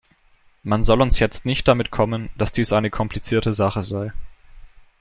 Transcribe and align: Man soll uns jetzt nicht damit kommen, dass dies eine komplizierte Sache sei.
Man 0.63 0.83
soll 0.83 0.99
uns 1.03 1.19
jetzt 1.19 1.45
nicht 1.45 1.67
damit 1.67 1.91
kommen, 1.91 2.31
dass 2.35 2.51
dies 2.51 2.73
eine 2.73 2.89
komplizierte 2.89 3.53
Sache 3.53 3.83
sei. 3.83 4.11